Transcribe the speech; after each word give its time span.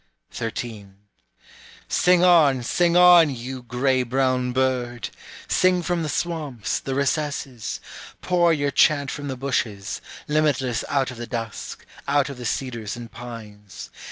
13. 0.31 0.95
Sing 1.87 2.23
on, 2.23 2.63
sing 2.63 2.97
on, 2.97 3.29
you 3.29 3.61
gray 3.61 4.01
brown 4.01 4.51
bird! 4.51 5.09
Sing 5.47 5.83
from 5.83 6.01
the 6.01 6.09
swamps, 6.09 6.79
the 6.79 6.95
recesses; 6.95 7.79
pour 8.19 8.51
your 8.51 8.71
chant 8.71 9.11
from 9.11 9.27
the 9.27 9.37
bushes, 9.37 10.01
Limitless 10.27 10.83
out 10.89 11.11
of 11.11 11.17
the 11.17 11.27
dusk, 11.27 11.85
out 12.07 12.29
of 12.31 12.37
the 12.37 12.45
cedars 12.45 12.97
and 12.97 13.11
pines. 13.11 13.91